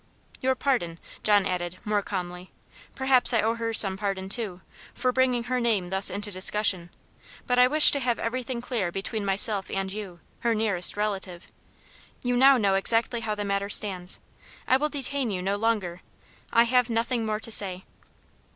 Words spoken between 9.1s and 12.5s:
myself and you, her nearest relative. You